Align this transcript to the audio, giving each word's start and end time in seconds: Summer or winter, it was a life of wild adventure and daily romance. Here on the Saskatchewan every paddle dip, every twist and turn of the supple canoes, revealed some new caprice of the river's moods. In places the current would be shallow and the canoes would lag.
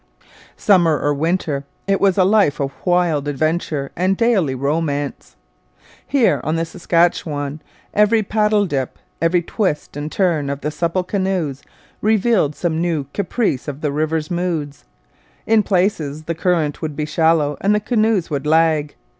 Summer 0.57 0.97
or 0.99 1.13
winter, 1.13 1.63
it 1.85 2.01
was 2.01 2.17
a 2.17 2.23
life 2.25 2.59
of 2.59 2.73
wild 2.85 3.27
adventure 3.27 3.91
and 3.95 4.17
daily 4.17 4.55
romance. 4.55 5.35
Here 6.07 6.41
on 6.43 6.55
the 6.55 6.65
Saskatchewan 6.65 7.61
every 7.93 8.23
paddle 8.23 8.65
dip, 8.65 8.97
every 9.21 9.43
twist 9.43 9.95
and 9.95 10.11
turn 10.11 10.49
of 10.49 10.61
the 10.61 10.71
supple 10.71 11.03
canoes, 11.03 11.61
revealed 12.01 12.55
some 12.55 12.81
new 12.81 13.03
caprice 13.13 13.67
of 13.67 13.81
the 13.81 13.91
river's 13.91 14.31
moods. 14.31 14.85
In 15.45 15.61
places 15.61 16.23
the 16.23 16.33
current 16.33 16.81
would 16.81 16.95
be 16.95 17.05
shallow 17.05 17.55
and 17.61 17.75
the 17.75 17.79
canoes 17.79 18.31
would 18.31 18.47
lag. 18.47 18.95